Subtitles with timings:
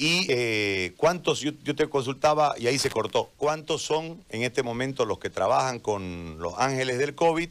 [0.00, 4.62] Y eh, cuántos, yo, yo, te consultaba y ahí se cortó, ¿cuántos son en este
[4.62, 7.50] momento los que trabajan con los ángeles del COVID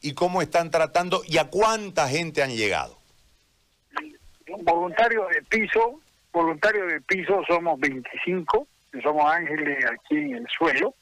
[0.00, 2.96] y cómo están tratando y a cuánta gente han llegado?
[4.62, 6.00] Voluntarios de piso,
[6.32, 10.94] voluntarios de piso somos 25, que somos ángeles aquí en el suelo,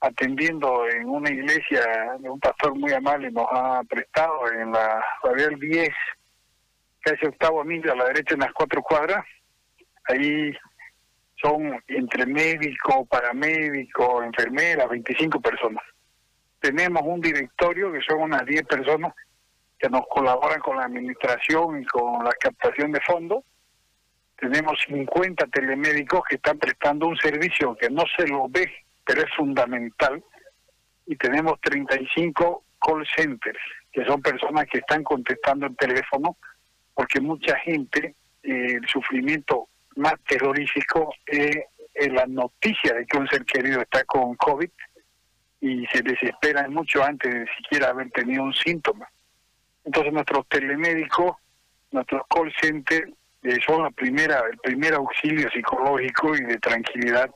[0.00, 5.60] atendiendo en una iglesia de un pastor muy amable nos ha prestado en la Radial
[5.60, 5.90] 10,
[7.02, 9.24] casi octavo milla a la derecha en las cuatro cuadras,
[10.04, 10.52] Ahí
[11.40, 15.82] son entre médico, paramédico, enfermeras, 25 personas.
[16.60, 19.12] Tenemos un directorio que son unas 10 personas
[19.78, 23.42] que nos colaboran con la administración y con la captación de fondos.
[24.36, 28.72] Tenemos 50 telemédicos que están prestando un servicio que no se lo ve,
[29.04, 30.22] pero es fundamental.
[31.06, 33.58] Y tenemos 35 call centers,
[33.92, 36.36] que son personas que están contestando el teléfono,
[36.94, 41.56] porque mucha gente, eh, el sufrimiento más terrorífico es,
[42.10, 44.70] la noticia de que un ser querido está con COVID
[45.60, 49.08] y se desesperan mucho antes de siquiera haber tenido un síntoma.
[49.84, 51.36] Entonces nuestros telemédicos,
[51.90, 57.30] nuestros call centers eh, son la primera, el primer auxilio psicológico y de tranquilidad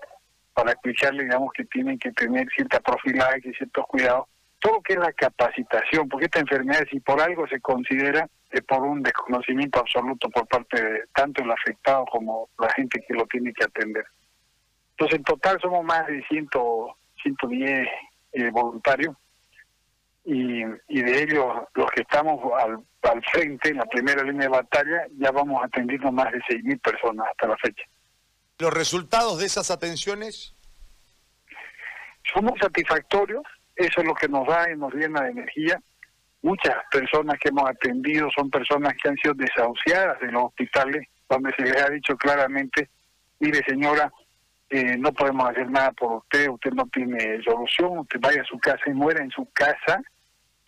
[0.54, 4.26] para explicarle, digamos, que tienen que tener cierta profilaxis, ciertos cuidados,
[4.58, 8.26] todo lo que es la capacitación, porque esta enfermedad, si por algo se considera
[8.62, 13.26] por un desconocimiento absoluto por parte de tanto el afectado como la gente que lo
[13.26, 14.04] tiene que atender.
[14.92, 16.48] Entonces, en total somos más de 100,
[17.22, 17.88] 110
[18.32, 19.16] eh, voluntarios
[20.24, 24.56] y, y de ellos los que estamos al, al frente, en la primera línea de
[24.56, 27.84] batalla, ya vamos atendiendo más de 6.000 personas hasta la fecha.
[28.58, 30.54] ¿Los resultados de esas atenciones?
[32.32, 33.42] Son muy satisfactorios,
[33.76, 35.80] eso es lo que nos da y nos llena de energía
[36.46, 41.52] muchas personas que hemos atendido son personas que han sido desahuciadas de los hospitales, donde
[41.56, 42.88] se les ha dicho claramente,
[43.40, 44.12] mire señora,
[44.70, 48.58] eh, no podemos hacer nada por usted, usted no tiene solución, usted vaya a su
[48.58, 50.00] casa y muera en su casa,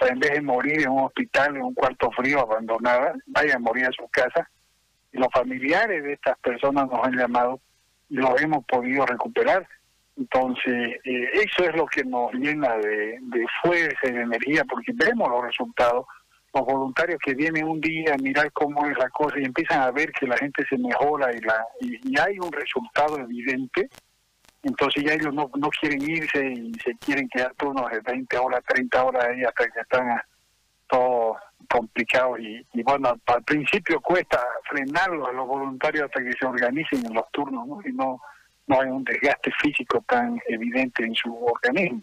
[0.01, 3.87] en vez de morir en un hospital, en un cuarto frío abandonada, vaya a morir
[3.87, 4.49] a su casa.
[5.13, 7.61] Y los familiares de estas personas nos han llamado
[8.09, 9.67] y los hemos podido recuperar.
[10.19, 13.21] Entonces, eh, eso es lo que nos llena de,
[13.63, 16.07] fuerza y de energía, porque vemos los resultados.
[16.53, 19.91] Los voluntarios que vienen un día a mirar cómo es la cosa y empiezan a
[19.93, 23.89] ver que la gente se mejora y, la, y, hay un resultado evidente,
[24.63, 28.65] entonces ya ellos no, no quieren irse y se quieren quedar turnos de 20 horas,
[28.67, 30.21] 30 horas ahí hasta que están
[30.89, 31.37] todos
[31.71, 32.41] complicados.
[32.41, 37.15] Y, y bueno, al principio cuesta frenarlos a los voluntarios hasta que se organicen en
[37.15, 37.81] los turnos, ¿no?
[37.85, 38.21] Y no
[38.69, 42.03] no hay un desgaste físico tan evidente en su organismo.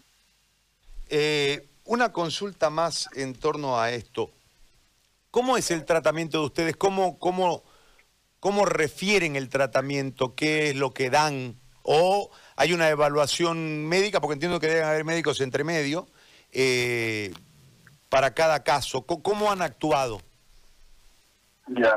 [1.08, 4.30] Eh, una consulta más en torno a esto.
[5.30, 6.76] ¿Cómo es el tratamiento de ustedes?
[6.76, 7.62] ¿Cómo, cómo,
[8.40, 10.34] cómo refieren el tratamiento?
[10.34, 11.54] ¿Qué es lo que dan?
[11.82, 14.20] ¿O hay una evaluación médica?
[14.20, 16.08] Porque entiendo que deben haber médicos entre medio
[16.52, 17.32] eh,
[18.08, 19.02] para cada caso.
[19.02, 20.20] ¿Cómo han actuado?
[21.68, 21.96] Ya.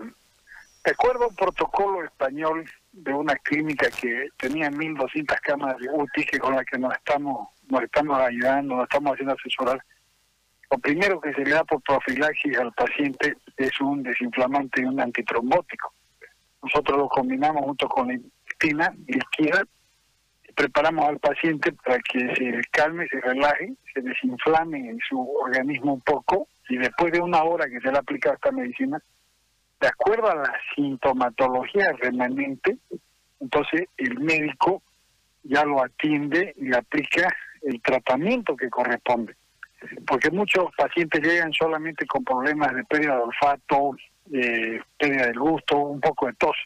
[0.83, 6.25] De acuerdo a un protocolo español de una clínica que tenía 1.200 cámaras de UTI
[6.25, 9.83] que con la que nos estamos nos estamos ayudando, nos estamos haciendo asesorar.
[10.71, 14.99] Lo primero que se le da por profilaxis al paciente es un desinflamante y un
[14.99, 15.93] antitrombótico.
[16.61, 19.63] Nosotros lo combinamos junto con la intestina líquida
[20.47, 25.93] y preparamos al paciente para que se calme, se relaje, se desinflame en su organismo
[25.93, 29.01] un poco y después de una hora que se le ha aplicado esta medicina,
[29.79, 32.77] de acuerdo a la sintomatología remanente,
[33.39, 34.83] entonces el médico
[35.43, 39.35] ya lo atiende y aplica el tratamiento que corresponde.
[40.05, 43.95] Porque muchos pacientes llegan solamente con problemas de pérdida de olfato,
[44.33, 46.57] eh, pérdida del gusto, un poco de tos,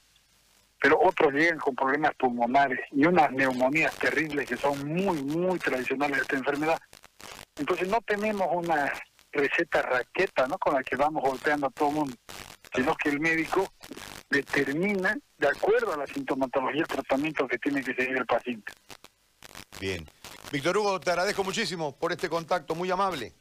[0.81, 6.17] pero otros llegan con problemas pulmonares y unas neumonías terribles que son muy, muy tradicionales
[6.17, 6.79] de esta enfermedad.
[7.55, 8.91] Entonces no tenemos una
[9.31, 10.57] receta raqueta ¿no?
[10.57, 12.15] con la que vamos golpeando a todo el mundo
[12.75, 13.71] sino que el médico
[14.29, 18.73] determina, de acuerdo a la sintomatología, el tratamiento que tiene que seguir el paciente.
[19.79, 20.07] Bien.
[20.51, 23.33] Víctor Hugo, te agradezco muchísimo por este contacto, muy amable.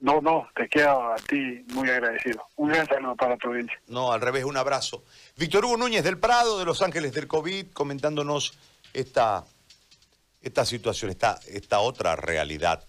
[0.00, 2.42] No, no, te quedo a ti muy agradecido.
[2.56, 3.78] Un gran saludo para tu audiencia.
[3.86, 5.04] No, al revés, un abrazo.
[5.36, 8.58] Víctor Hugo Núñez del Prado, de Los Ángeles del COVID, comentándonos
[8.94, 9.44] esta,
[10.40, 12.82] esta situación, esta, esta otra realidad.